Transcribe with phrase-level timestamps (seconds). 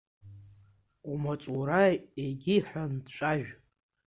[1.11, 1.81] Умаҵура
[2.23, 3.51] егьиҳәа, анҵәажә…